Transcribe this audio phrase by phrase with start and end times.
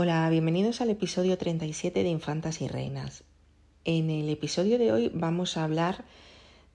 [0.00, 3.24] Hola, bienvenidos al episodio 37 de Infantas y Reinas.
[3.84, 6.04] En el episodio de hoy vamos a hablar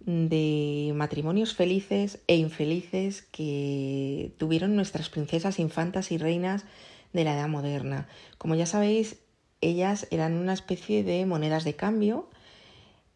[0.02, 6.66] de matrimonios felices e infelices que tuvieron nuestras princesas, infantas y reinas
[7.14, 8.10] de la Edad Moderna.
[8.38, 9.16] Como ya sabéis,
[9.62, 12.30] ellas eran una especie de monedas de cambio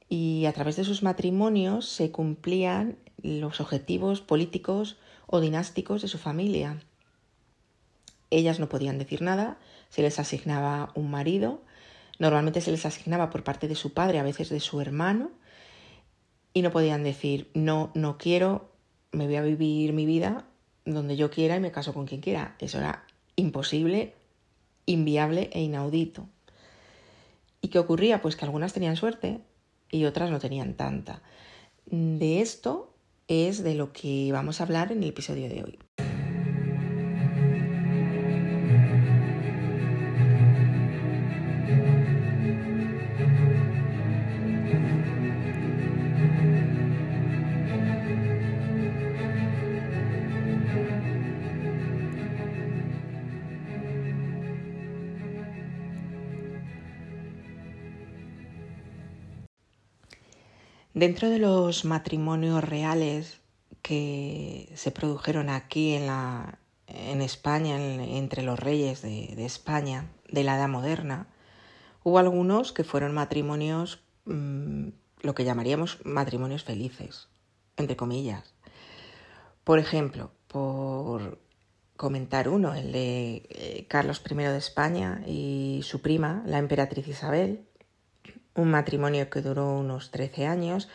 [0.07, 4.95] y a través de sus matrimonios se cumplían los objetivos políticos
[5.25, 6.77] o dinásticos de su familia.
[8.29, 9.57] Ellas no podían decir nada,
[9.89, 11.63] se les asignaba un marido,
[12.19, 15.31] normalmente se les asignaba por parte de su padre, a veces de su hermano,
[16.53, 18.71] y no podían decir, no, no quiero,
[19.11, 20.45] me voy a vivir mi vida
[20.85, 22.55] donde yo quiera y me caso con quien quiera.
[22.59, 24.15] Eso era imposible,
[24.85, 26.27] inviable e inaudito.
[27.61, 28.21] ¿Y qué ocurría?
[28.21, 29.41] Pues que algunas tenían suerte
[29.91, 31.21] y otras no tenían tanta.
[31.85, 32.93] De esto
[33.27, 35.86] es de lo que vamos a hablar en el episodio de hoy.
[60.97, 63.39] Dentro de los matrimonios reales
[63.83, 70.55] que se produjeron aquí en, la, en España, entre los reyes de, España, de la
[70.55, 71.27] Edad Moderna,
[72.03, 74.87] hubo algunos que fueron matrimonios, mm,
[75.21, 77.27] lo que llamaríamos matrimonios felices,
[77.75, 78.55] entre comillas.
[79.63, 81.37] Por ejemplo, por
[81.95, 87.66] comentar uno, el de eh, Carlos I de España y su prima, la emperatriz Isabel,
[88.57, 90.89] un matrimonio que duró unos 13 años,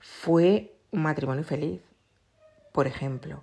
[0.00, 1.82] fue un matrimonio feliz,
[2.72, 3.42] por ejemplo.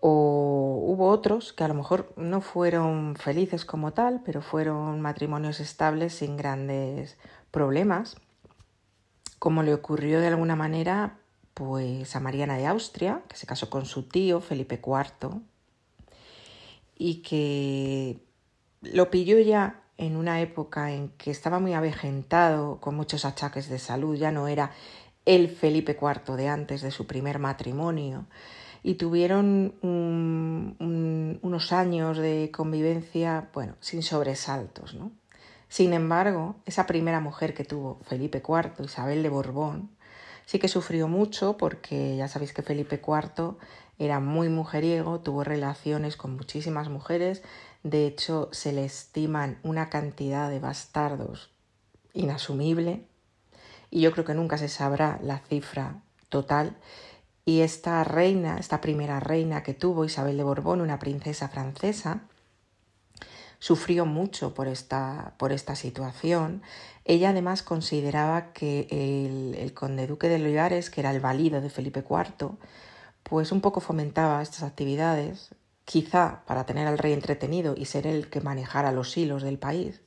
[0.00, 5.60] O hubo otros que a lo mejor no fueron felices como tal, pero fueron matrimonios
[5.60, 7.18] estables sin grandes
[7.50, 8.16] problemas,
[9.38, 11.18] como le ocurrió de alguna manera
[11.54, 15.42] pues a Mariana de Austria, que se casó con su tío Felipe IV
[16.96, 18.22] y que
[18.82, 23.78] lo pilló ya en una época en que estaba muy avejentado, con muchos achaques de
[23.78, 24.70] salud, ya no era
[25.26, 28.24] el Felipe IV de antes de su primer matrimonio,
[28.82, 29.74] y tuvieron
[31.42, 35.12] unos años de convivencia, bueno, sin sobresaltos, ¿no?
[35.68, 39.90] Sin embargo, esa primera mujer que tuvo Felipe IV, Isabel de Borbón,
[40.46, 43.58] sí que sufrió mucho porque ya sabéis que Felipe IV
[43.98, 47.42] era muy mujeriego, tuvo relaciones con muchísimas mujeres,
[47.82, 51.50] de hecho, se le estiman una cantidad de bastardos
[52.12, 53.06] inasumible
[53.90, 56.76] y yo creo que nunca se sabrá la cifra total.
[57.44, 62.22] Y esta reina, esta primera reina que tuvo Isabel de Borbón, una princesa francesa,
[63.58, 66.62] sufrió mucho por esta, por esta situación.
[67.04, 71.70] Ella además consideraba que el, el conde duque de Olivares, que era el valido de
[71.70, 72.52] Felipe IV,
[73.22, 75.50] pues un poco fomentaba estas actividades,
[75.90, 80.00] quizá para tener al rey entretenido y ser el que manejara los hilos del país.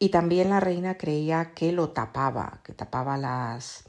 [0.00, 3.88] Y también la reina creía que lo tapaba, que tapaba las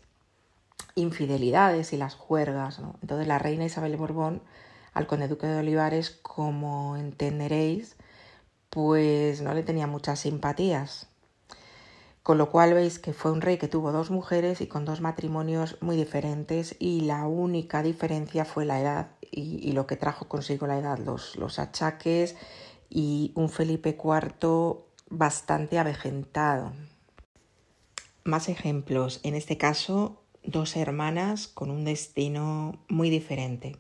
[0.94, 2.81] infidelidades y las juergas.
[3.02, 4.44] Entonces la reina Isabel de Borbón
[4.94, 7.96] al conde duque de Olivares, como entenderéis,
[8.69, 11.08] pues no le tenía muchas simpatías.
[12.22, 15.02] Con lo cual veis que fue un rey que tuvo dos mujeres y con dos
[15.02, 20.67] matrimonios muy diferentes y la única diferencia fue la edad y, lo que trajo consigo
[20.67, 22.35] la edad, los, los achaques
[22.90, 24.78] y un Felipe IV
[25.09, 26.73] bastante avejentado.
[28.23, 33.78] Más ejemplos, en este caso dos hermanas con un destino muy diferente.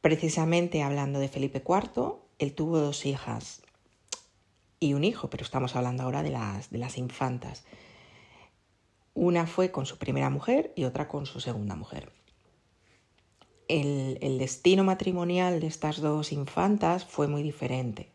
[0.00, 3.62] Precisamente hablando de Felipe IV, él tuvo dos hijas
[4.78, 7.64] y un hijo, pero estamos hablando ahora de las, de las infantas.
[9.14, 12.12] Una fue con su primera mujer y otra con su segunda mujer
[13.68, 18.08] el, destino matrimonial de estas dos infantas fue muy diferente.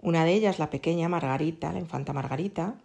[0.00, 2.76] Una de ellas, la pequeña Margarita, la infanta Margarita,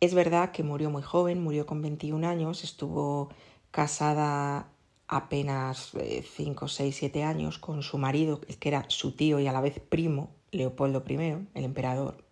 [0.00, 3.30] es verdad que murió muy joven, murió con 21 años, estuvo
[3.70, 4.68] casada
[5.08, 5.92] apenas
[6.36, 9.80] 5, 6, 7 años con su marido, que era su tío y a la vez
[9.80, 11.14] primo, Leopoldo I,
[11.54, 12.24] el emperador.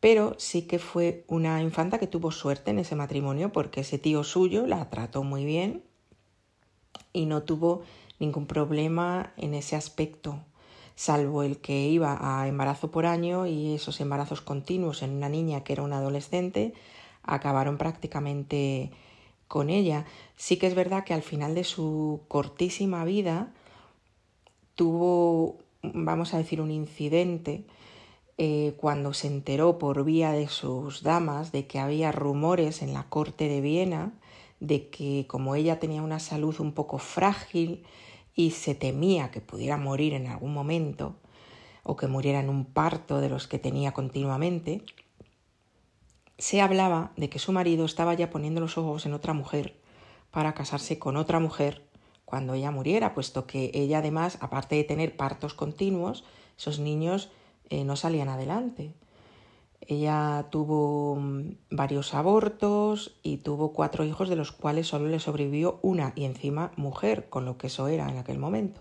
[0.00, 4.22] Pero sí que fue una infanta que tuvo suerte en ese matrimonio porque ese tío
[4.22, 5.82] suyo la trató muy bien
[7.12, 7.82] y no tuvo
[8.18, 10.40] ningún problema en ese aspecto,
[10.96, 15.62] salvo el que iba a embarazo por año y esos embarazos continuos en una niña
[15.62, 16.74] que era una adolescente
[17.22, 18.90] acabaron prácticamente
[19.46, 20.06] con ella.
[20.36, 23.52] Sí que es verdad que al final de su cortísima vida
[24.74, 27.64] tuvo vamos a decir, un incidente
[28.36, 33.04] eh, cuando se enteró por vía de sus damas de que había rumores en la
[33.04, 34.12] corte de Viena
[34.60, 37.84] de que como ella tenía una salud un poco frágil
[38.34, 41.16] y se temía que pudiera morir en algún momento
[41.82, 44.84] o que muriera en un parto de los que tenía continuamente,
[46.38, 49.74] se hablaba de que su marido estaba ya poniendo los ojos en otra mujer
[50.30, 51.82] para casarse con otra mujer
[52.24, 56.24] cuando ella muriera, puesto que ella además, aparte de tener partos continuos,
[56.58, 57.30] esos niños
[57.70, 58.92] eh, no salían adelante.
[59.80, 65.78] Ella tuvo mm, varios abortos y tuvo cuatro hijos de los cuales solo le sobrevivió
[65.82, 68.80] una y encima mujer, con lo que eso era en aquel momento.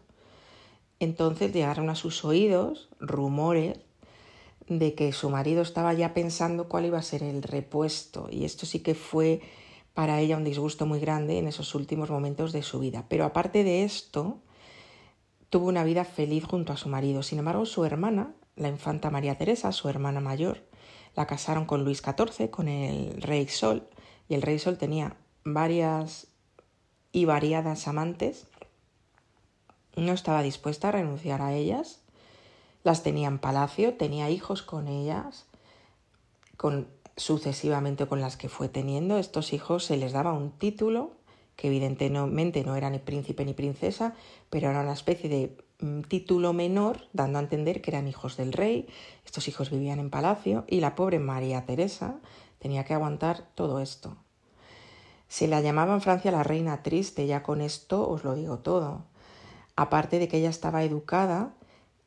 [0.99, 3.79] Entonces llegaron a sus oídos rumores
[4.67, 8.65] de que su marido estaba ya pensando cuál iba a ser el repuesto y esto
[8.65, 9.41] sí que fue
[9.93, 13.05] para ella un disgusto muy grande en esos últimos momentos de su vida.
[13.09, 14.37] Pero aparte de esto,
[15.49, 17.23] tuvo una vida feliz junto a su marido.
[17.23, 20.66] Sin embargo, su hermana, la infanta María Teresa, su hermana mayor,
[21.17, 23.89] la casaron con Luis XIV, con el rey Sol,
[24.29, 26.27] y el rey Sol tenía varias
[27.11, 28.45] y variadas amantes.
[29.95, 32.01] No estaba dispuesta a renunciar a ellas.
[32.83, 35.47] Las tenía en palacio, tenía hijos con ellas,
[36.55, 39.17] con sucesivamente con las que fue teniendo.
[39.17, 41.13] Estos hijos se les daba un título
[41.57, 44.13] que evidentemente no era ni príncipe ni princesa,
[44.49, 48.53] pero era una especie de mm, título menor, dando a entender que eran hijos del
[48.53, 48.87] rey.
[49.25, 52.19] Estos hijos vivían en palacio y la pobre María Teresa
[52.59, 54.15] tenía que aguantar todo esto.
[55.27, 59.05] Se la llamaba en Francia la reina triste, ya con esto os lo digo todo.
[59.75, 61.53] Aparte de que ella estaba educada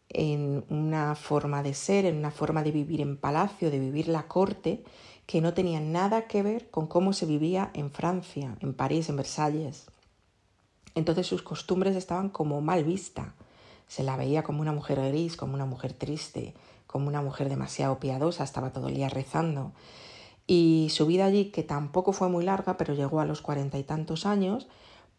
[0.09, 4.29] en una forma de ser, en una forma de vivir en palacio, de vivir la
[4.29, 4.85] corte,
[5.31, 9.17] que no tenía nada que ver con cómo se vivía en Francia, en París, en
[9.17, 9.87] Versalles.
[10.97, 13.35] Entonces sus costumbres estaban como mal vista.
[13.87, 16.53] Se la veía como una mujer gris, como una mujer triste,
[16.89, 19.71] como una mujer demasiado piadosa, estaba todo el día rezando.
[20.49, 23.85] Y su vida allí, que tampoco fue muy larga, pero llegó a los cuarenta y
[23.85, 24.67] tantos años,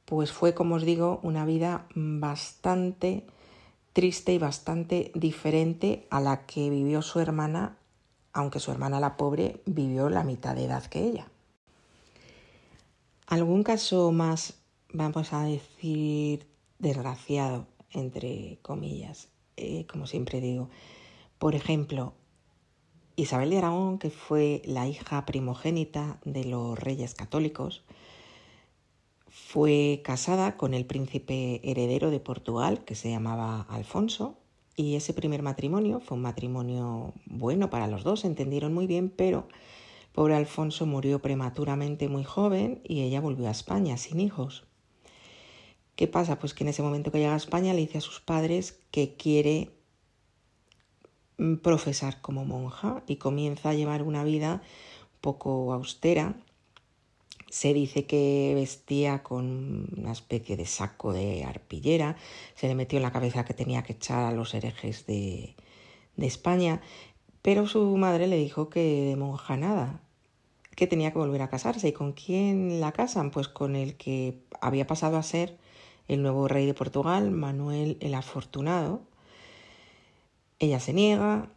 [0.04, 3.26] pues fue, como os digo, una vida bastante
[3.94, 7.78] triste y bastante diferente a la que vivió su hermana,
[8.34, 11.28] aunque su hermana la pobre vivió la mitad de edad que ella.
[13.28, 14.56] Algún caso más,
[14.90, 16.48] vamos a decir,
[16.80, 20.70] desgraciado, entre comillas, eh, como siempre digo.
[21.38, 22.14] Por ejemplo,
[23.16, 27.84] Isabel de Aragón, que fue la hija primogénita de los reyes católicos,
[29.28, 34.38] fue casada con el príncipe heredero de Portugal, que se llamaba Alfonso,
[34.82, 39.10] y ese primer matrimonio fue un matrimonio bueno para los dos, se entendieron muy bien,
[39.16, 39.48] pero
[40.12, 44.64] pobre Alfonso murió prematuramente muy joven y ella volvió a España sin hijos.
[45.96, 46.40] ¿Qué pasa?
[46.40, 49.14] Pues que en ese momento que llega a España le dice a sus padres que
[49.14, 49.70] quiere
[51.38, 54.64] mm, profesar como monja y comienza a llevar una vida
[55.22, 56.36] poco austera
[57.52, 62.16] se dice que vestía con una especie de saco de arpillera,
[62.56, 65.56] se le metió en la cabeza que tenía que echar a los herejes de,
[66.16, 66.82] de España,
[67.42, 70.02] pero su madre le dijo que de monja nada,
[70.76, 71.90] que tenía que volver a casarse.
[71.90, 73.32] ¿Y con quién la casan?
[73.32, 75.58] Pues con el que había pasado a ser
[76.08, 79.02] el nuevo rey de Portugal, Manuel el Afortunado.
[80.60, 81.50] Ella se niega,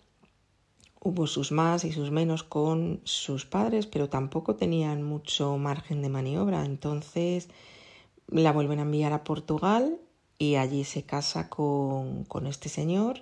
[1.05, 6.09] Hubo sus más y sus menos con sus padres, pero tampoco tenían mucho margen de
[6.09, 6.65] maniobra.
[6.65, 7.49] Entonces
[8.27, 9.99] la vuelven a enviar a Portugal
[10.39, 13.21] y allí se casa con, con este señor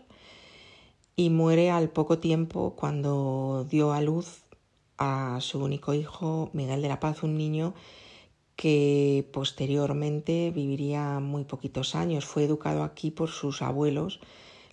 [1.17, 4.45] y muere al poco tiempo cuando dio a luz
[4.99, 7.75] a su único hijo, Miguel de la Paz, un niño
[8.55, 12.25] que posteriormente viviría muy poquitos años.
[12.25, 14.21] Fue educado aquí por sus abuelos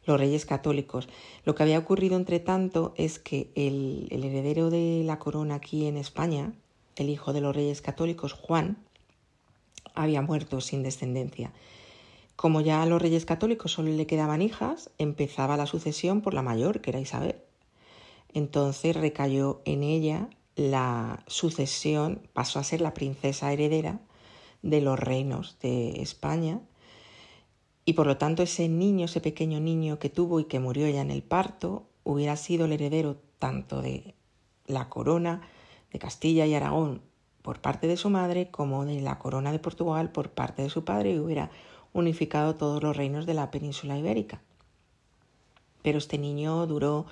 [0.10, 1.08] los reyes católicos.
[1.46, 5.86] Lo que había ocurrido entre tanto es que el, el heredero de la corona aquí
[5.86, 6.52] en España,
[6.96, 8.78] el hijo de los reyes católicos, Juan,
[9.94, 11.54] había muerto sin descendencia.
[12.36, 16.42] Como ya a los reyes católicos solo le quedaban hijas, empezaba la sucesión por la
[16.42, 17.36] mayor, que era Isabel.
[18.34, 24.00] Entonces recayó en ella la sucesión, pasó a ser la princesa heredera
[24.62, 26.62] de los reinos de España
[27.86, 31.02] y por lo tanto ese niño, ese pequeño niño que tuvo y que murió ya
[31.02, 34.16] en el parto, hubiera sido el heredero tanto de
[34.68, 35.42] la corona
[35.92, 37.02] de Castilla y Aragón
[37.42, 40.84] por parte de su madre como de la corona de Portugal por parte de su
[40.86, 41.50] padre y hubiera
[41.94, 44.42] unificado todos los reinos de la península ibérica.
[45.82, 47.06] Pero este niño duró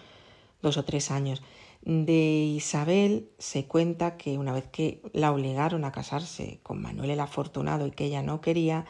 [0.62, 1.42] dos o tres años.
[1.82, 7.20] De Isabel se cuenta que una vez que la obligaron a casarse con Manuel el
[7.20, 8.86] Afortunado y que ella no quería,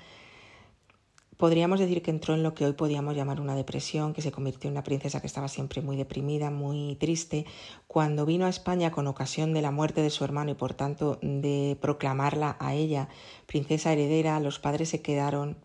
[1.38, 4.68] podríamos decir que entró en lo que hoy podríamos llamar una depresión, que se convirtió
[4.68, 7.46] en una princesa que estaba siempre muy deprimida, muy triste.
[7.88, 11.20] Cuando vino a España con ocasión de la muerte de su hermano y por tanto
[11.22, 13.08] de proclamarla a ella
[13.46, 15.58] princesa heredera, los padres se quedaron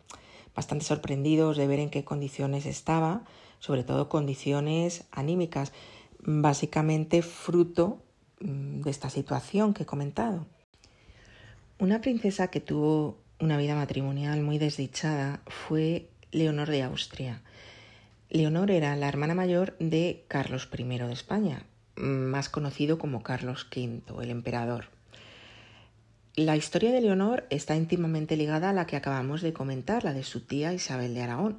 [0.55, 3.25] bastante sorprendidos de ver en qué condiciones estaba,
[3.59, 5.73] sobre todo condiciones anímicas,
[6.19, 8.03] básicamente fruto
[8.41, 10.47] mm, de esta situación que he comentado.
[11.79, 17.43] Una princesa que tuvo una vida matrimonial muy desdichada fue Leonor de Austria.
[18.31, 21.65] Leonor era la hermana mayor de Carlos I de España,
[21.97, 24.85] más conocido como Carlos V, el emperador.
[26.37, 30.23] La historia de Leonor está íntimamente ligada a la que acabamos de comentar, la de
[30.23, 31.59] su tía Isabel de Aragón,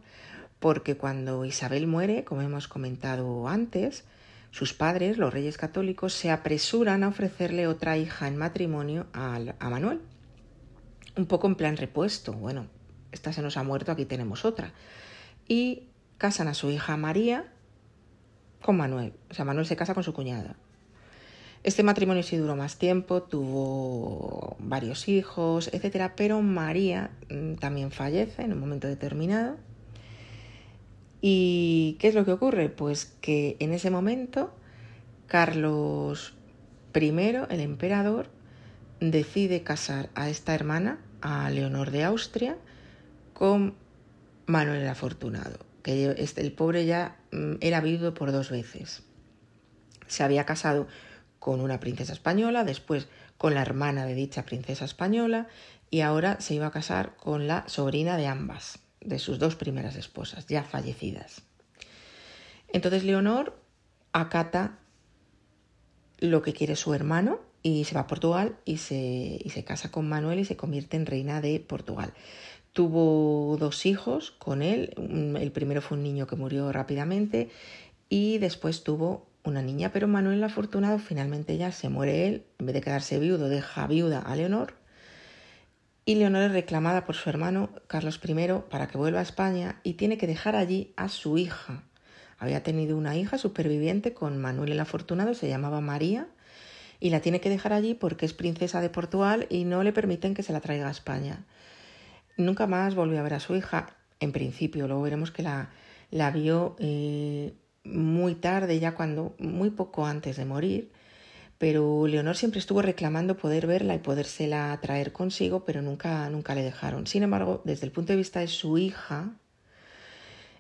[0.60, 4.06] porque cuando Isabel muere, como hemos comentado antes,
[4.52, 9.38] sus padres, los reyes católicos, se apresuran a ofrecerle otra hija en matrimonio a,
[9.70, 10.00] Manuel,
[11.16, 12.34] un poco en plan repuesto.
[12.34, 12.68] Bueno,
[13.12, 14.74] esta se nos ha muerto, aquí tenemos otra.
[15.48, 17.52] Y casan a su hija María
[18.62, 19.14] con Manuel.
[19.30, 20.56] O sea, Manuel se casa con su cuñada.
[21.64, 26.12] Este matrimonio sí duró más tiempo, tuvo varios hijos, etc.
[26.16, 29.56] Pero María mm, también fallece en un momento determinado.
[31.22, 32.68] ¿Y qué es lo que ocurre?
[32.68, 34.54] Pues que en ese momento
[35.28, 36.34] Carlos
[36.94, 38.30] I, el emperador,
[39.00, 42.58] decide casar a esta hermana, a Leonor de Austria,
[43.34, 43.76] con
[44.46, 49.04] Manuel el Afortunado, que este, el pobre ya mm, era viudo por dos veces.
[50.08, 50.88] Se había casado
[51.40, 53.08] con una princesa española, después
[53.38, 55.48] con la hermana de dicha princesa española
[55.90, 59.96] y ahora se iba a casar con la sobrina de ambas, de sus dos primeras
[59.96, 61.44] esposas, ya fallecidas.
[62.72, 63.60] Entonces Leonor
[64.14, 64.80] acata
[66.20, 69.90] lo que quiere su hermano y se va a Portugal y se, y se casa
[69.90, 72.14] con Manuel y se convierte en reina de Portugal.
[72.74, 74.94] Tuvo dos hijos con él,
[75.40, 77.50] el primero fue un niño que murió rápidamente
[78.10, 82.68] y después tuvo una niña, pero Manuel el afortunado finalmente ya se muere él, en
[82.68, 84.74] vez de quedarse viudo deja viuda a Leonor
[86.06, 88.36] y Leonor es reclamada por su hermano Carlos I
[88.70, 91.84] para que vuelva a España y tiene que dejar allí a su hija.
[92.38, 96.28] Había tenido una hija superviviente con Manuel el Afortunado, se llamaba María,
[97.04, 100.34] y la tiene que dejar allí porque es princesa de Portugal y no le permiten
[100.34, 101.44] que se la traiga a España.
[102.38, 103.90] Nunca más volvió a ver a su hija,
[104.22, 105.70] en principio, luego veremos que la,
[106.12, 110.94] la vio eh, muy tarde, ya cuando, muy poco antes de morir,
[111.58, 116.64] pero Leonor siempre estuvo reclamando poder verla y podérsela traer consigo, pero nunca, nunca le
[116.64, 117.06] dejaron.
[117.06, 119.34] Sin embargo, desde el punto de vista de su hija,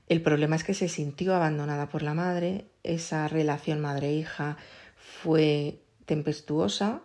[0.10, 4.58] el problema es que se sintió abandonada por la madre, esa relación madre-hija
[4.98, 7.02] fue tempestuosa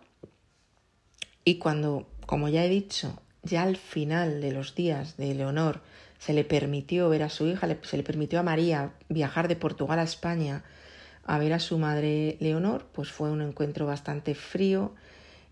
[1.43, 5.81] y cuando, como ya he dicho, ya al final de los días de Leonor
[6.19, 9.99] se le permitió ver a su hija, se le permitió a María viajar de Portugal
[9.99, 10.63] a España
[11.23, 14.95] a ver a su madre Leonor, pues fue un encuentro bastante frío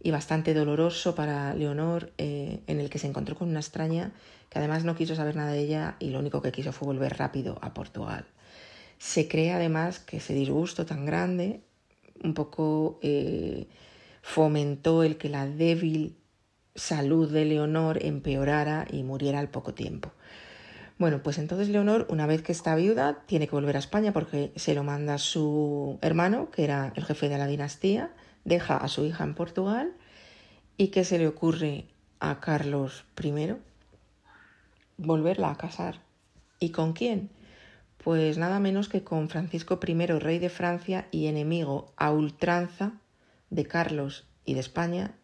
[0.02, 4.12] y bastante doloroso para Leonor, eh, en el que se encontró con una extraña
[4.50, 7.18] que además no quiso saber nada de ella y lo único que quiso fue volver
[7.18, 8.26] rápido a Portugal.
[8.98, 11.62] Se cree además que ese disgusto tan grande
[12.24, 13.68] un poco eh,
[14.22, 16.18] fomentó el que la débil
[16.76, 20.12] salud de Leonor empeorara y muriera al poco tiempo.
[21.00, 24.52] Bueno, pues entonces Leonor, una vez que está viuda, tiene que volver a España porque
[24.56, 28.12] se lo manda su hermano, que era el jefe de la dinastía,
[28.46, 29.94] deja a su hija en Portugal
[30.76, 31.86] y ¿qué se le ocurre
[32.20, 33.54] a Carlos I?
[34.98, 36.02] Volverla a casar.
[36.60, 37.30] ¿Y con quién?
[38.08, 42.94] Pues nada menos que con Francisco I, rey de Francia y enemigo a ultranza
[43.50, 45.18] de Carlos y de España,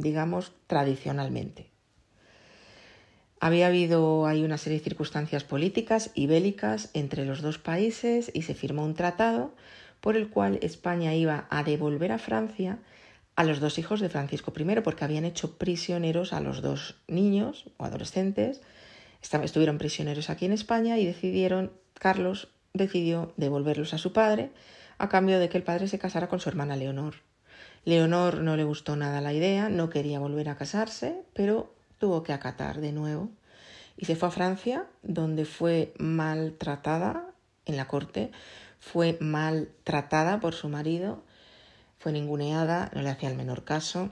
[0.00, 1.70] digamos, tradicionalmente.
[3.38, 8.42] Había habido ahí una serie de circunstancias políticas y bélicas entre los dos países y
[8.42, 9.54] se firmó un tratado
[10.00, 12.80] por el cual España iba a devolver a Francia
[13.36, 17.70] a los dos hijos de Francisco I, porque habían hecho prisioneros a los dos niños
[17.76, 18.62] o adolescentes,
[19.20, 24.50] estuvieron prisioneros aquí en España y decidieron Carlos decidió devolverlos a su padre
[24.98, 27.14] a cambio de que el padre se casara con su hermana Leonor.
[27.84, 32.32] Leonor no le gustó nada la idea, no quería volver a casarse, pero tuvo que
[32.32, 33.30] acatar de nuevo
[33.96, 37.30] y se fue a Francia, donde fue maltratada
[37.64, 38.30] en la corte,
[38.78, 41.22] fue maltratada por su marido,
[41.98, 44.10] fue ninguneada, no le hacía el menor caso.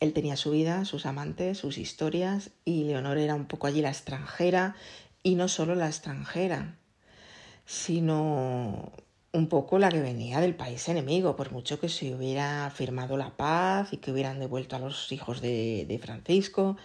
[0.00, 3.90] Él tenía su vida, sus amantes, sus historias y Leonor era un poco allí la
[3.90, 4.74] extranjera
[5.22, 6.78] y no solo la extranjera,
[7.64, 8.92] sino
[9.32, 13.36] un poco la que venía del país enemigo, por mucho que se hubiera firmado la
[13.36, 16.76] paz y que hubieran devuelto a los hijos de, de Francisco.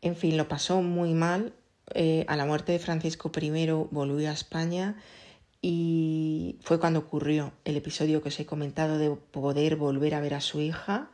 [0.00, 1.52] En fin, lo pasó muy mal
[1.94, 4.96] eh, a la muerte de Francisco I volvió a España
[5.62, 10.34] y fue cuando ocurrió el episodio que os he comentado de poder volver a ver
[10.34, 11.10] a su hija,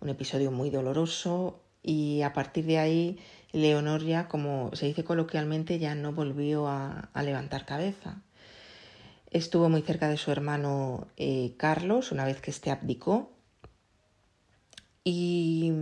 [0.00, 3.18] un episodio muy doloroso y a partir de ahí
[3.52, 8.22] Leonor ya, como se dice coloquialmente, ya no volvió a, levantar cabeza.
[9.30, 13.30] Estuvo muy cerca de su hermano eh, Carlos una vez que éste abdicó
[15.04, 15.72] y,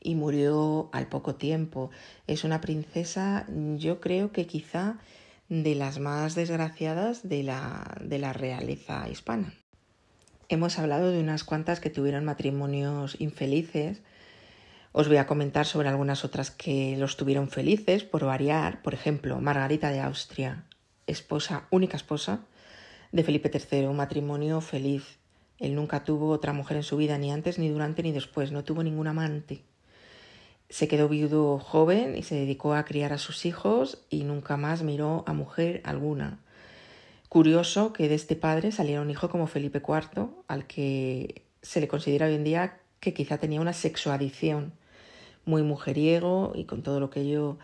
[0.00, 1.90] y, murió al poco tiempo.
[2.26, 4.98] Es una princesa, yo creo que quizá
[5.48, 9.54] de las más desgraciadas de la, de la realeza hispana.
[10.48, 14.02] Hemos hablado de unas cuantas que tuvieron matrimonios infelices.
[14.96, 18.80] Os voy a comentar sobre algunas otras que los tuvieron felices, por variar.
[18.80, 20.66] Por ejemplo, Margarita de Austria,
[21.08, 22.42] esposa, única esposa
[23.10, 25.18] de Felipe III, un matrimonio feliz.
[25.58, 28.52] Él nunca tuvo otra mujer en su vida, ni antes, ni durante, ni después.
[28.52, 29.62] No tuvo ningún amante.
[30.68, 34.84] Se quedó viudo joven y se dedicó a criar a sus hijos y nunca más
[34.84, 36.38] miró a mujer alguna.
[37.28, 41.88] Curioso que de este padre saliera un hijo como Felipe IV, al que se le
[41.88, 44.72] considera hoy en día que quizá tenía una sexoadicción,
[45.44, 47.58] muy mujeriego y con todo lo que ello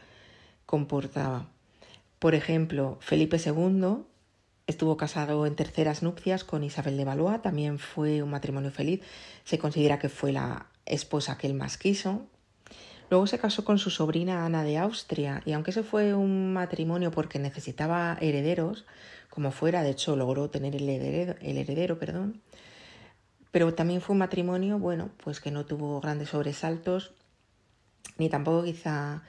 [0.67, 1.49] comportaba.
[2.19, 4.05] Por ejemplo, Felipe II
[4.67, 9.01] estuvo casado en terceras nupcias con Isabel de Valois, también fue un matrimonio feliz,
[9.45, 12.27] se considera que fue la esposa que él más quiso,
[13.11, 17.11] Luego se casó con su sobrina Ana de Austria y aunque ese fue un matrimonio
[17.11, 18.87] porque necesitaba herederos,
[19.31, 22.41] como fuera, de hecho logró tener el heredero, el heredero perdón,
[23.51, 27.13] pero también fue un matrimonio, bueno, pues que no tuvo grandes sobresaltos
[28.21, 29.23] ni tampoco quizá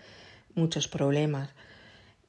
[0.54, 1.50] muchos problemas.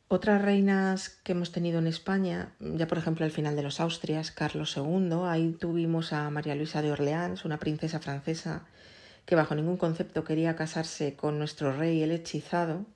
[0.07, 4.31] Otras reinas que hemos tenido en España, ya por ejemplo al final de los Austrias,
[4.31, 8.65] Carlos II, ahí tuvimos a María Luisa de Orleans, una princesa francesa
[9.27, 12.87] que bajo ningún concepto quería casarse con nuestro rey el hechizado,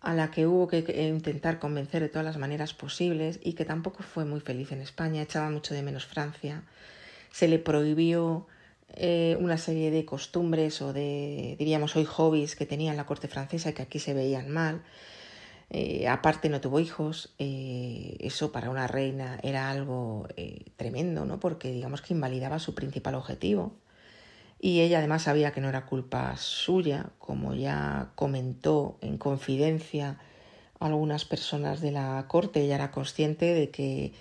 [0.00, 4.02] a la que hubo que intentar convencer de todas las maneras posibles y que tampoco
[4.02, 6.62] fue muy feliz en España, echaba mucho de menos Francia.
[7.30, 8.46] Se le prohibió
[8.94, 13.28] eh, una serie de costumbres o de, diríamos hoy, hobbies que tenía en la corte
[13.28, 14.82] francesa y que aquí se veían mal.
[15.70, 20.26] Eh, aparte no tuvo hijos, eh, eso para una reina era algo
[20.76, 21.38] tremendo, ¿no?
[21.38, 23.72] Porque digamos que invalidaba su principal objetivo.
[24.60, 30.18] Y ella además sabía que no era culpa suya, como ya comentó en confidencia
[30.80, 34.12] algunas personas de la corte, ella era consciente de que,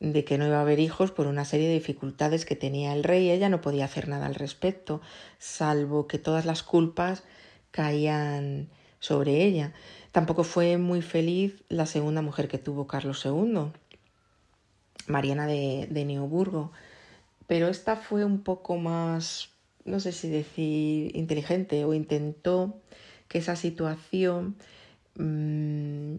[0.00, 3.04] de que no iba a haber hijos por una serie de dificultades que tenía el
[3.04, 3.30] rey.
[3.30, 5.00] Ella no podía hacer nada al respecto,
[5.38, 7.22] salvo que todas las culpas
[7.70, 9.72] caían sobre ella.
[10.12, 13.72] Tampoco fue muy feliz la segunda mujer que tuvo Carlos II,
[15.06, 16.72] Mariana de, de Neoburgo,
[17.46, 19.50] pero esta fue un poco más
[19.84, 22.80] no sé si decir inteligente o intentó
[23.28, 24.56] que esa situación
[25.16, 26.14] mm,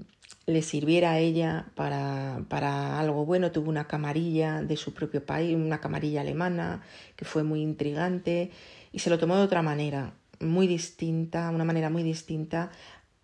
[0.48, 3.52] le sirviera a ella para, para, algo bueno.
[3.52, 6.82] Tuvo una camarilla de su propio país, una camarilla alemana,
[7.16, 8.52] que fue muy intrigante
[8.92, 12.72] y se lo tomó de otra manera, muy distinta, una manera muy distinta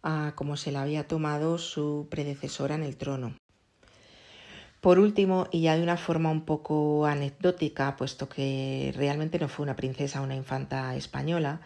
[0.03, 3.35] a como se la había tomado su predecesora en el trono.
[4.79, 9.63] Por último, y ya de una forma un poco anecdótica, puesto que realmente no fue
[9.63, 11.61] una princesa una infanta española,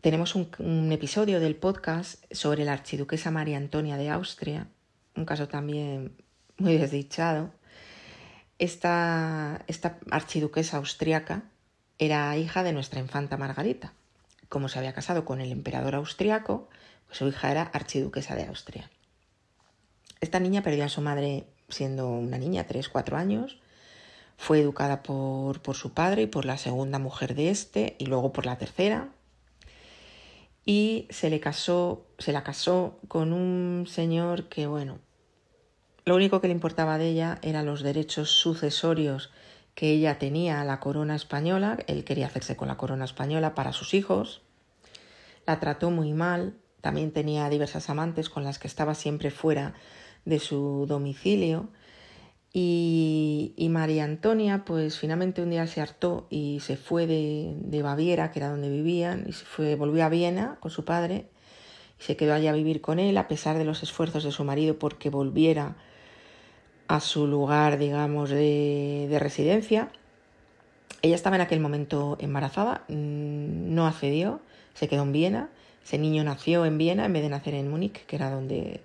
[0.00, 4.68] tenemos un, episodio del podcast sobre la archiduquesa María Antonia de Austria,
[5.16, 6.16] un caso también
[6.56, 7.50] muy desdichado.
[8.60, 11.44] Esta, esta archiduquesa austriaca
[11.98, 13.92] era hija de nuestra infanta Margarita.
[14.48, 16.68] Como se había casado con el emperador austriaco,
[17.06, 18.90] pues su hija era archiduquesa de Austria.
[20.20, 23.58] Esta niña perdió a su madre siendo una niña, 3, 4 años.
[24.36, 28.46] Fue educada por su padre y por la segunda mujer de este y luego por
[28.46, 29.10] la tercera.
[30.70, 34.98] Y se le casó, se la casó con un señor que, bueno,
[36.04, 39.30] lo único que le importaba de ella eran los derechos sucesorios
[39.74, 41.78] que ella tenía a la corona española.
[41.86, 44.42] Él quería hacerse con la corona española para sus hijos.
[45.46, 46.58] La trató muy mal.
[46.82, 49.72] También tenía diversas amantes con las que estaba siempre fuera
[50.26, 51.70] de su domicilio.
[52.52, 58.38] Y, María Antonia, pues finalmente un día se hartó y se fue de, Baviera, que
[58.40, 61.26] era donde vivían, y se fue, volvió a Viena con su padre
[62.00, 64.44] y se quedó allí a vivir con él, a pesar de los esfuerzos de su
[64.44, 65.76] marido porque volviera
[66.88, 69.90] a su lugar, digamos, de, de residencia.
[71.02, 74.40] Ella estaba en aquel momento embarazada, mm, no accedió,
[74.74, 75.50] se quedó en Viena.
[75.84, 78.80] Ese niño nació en Viena en vez de nacer en Múnich, que era donde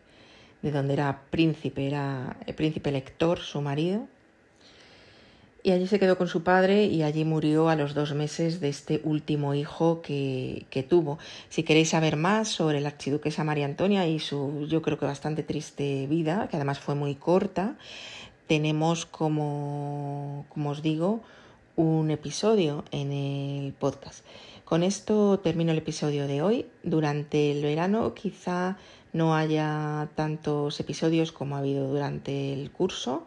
[0.63, 4.07] de donde era príncipe, era el príncipe lector, su marido.
[5.65, 8.67] y allí se quedó con su padre y allí murió a los dos meses de
[8.69, 11.19] este último hijo que, que tuvo.
[11.49, 15.43] Si queréis saber más sobre la archiduquesa María Antonia y su, yo creo que bastante
[15.43, 17.77] triste vida, que además fue muy corta,
[18.47, 21.21] tenemos como, como os digo,
[21.75, 24.25] un episodio en el podcast.
[24.65, 26.65] Con esto termino el episodio de hoy.
[26.83, 28.77] Durante el verano quizá
[29.13, 33.25] no haya tantos episodios como ha habido durante el curso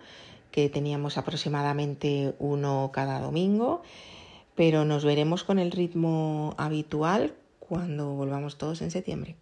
[0.51, 3.83] que teníamos aproximadamente uno cada domingo,
[4.55, 9.37] pero nos veremos con el ritmo habitual cuando volvamos todos en septiembre.